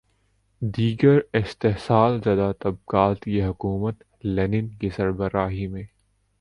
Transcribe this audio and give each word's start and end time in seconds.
دیگر 0.61 1.19
استحصال 1.33 2.19
زدہ 2.21 2.51
طبقات 2.59 3.23
کی 3.23 3.43
حکومت 3.43 4.03
لینن 4.23 4.69
کی 4.69 4.89
سربراہی 4.89 5.67
میں 5.67 5.83